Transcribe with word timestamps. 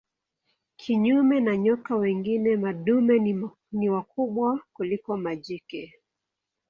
Kinyume 0.79 1.37
na 1.45 1.57
nyoka 1.57 1.93
wengine 1.95 2.57
madume 2.57 3.35
ni 3.71 3.89
wakubwa 3.89 4.59
kuliko 4.73 5.17
majike. 5.17 5.93